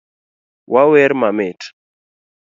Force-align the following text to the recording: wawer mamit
wawer 0.73 1.11
mamit 1.21 1.61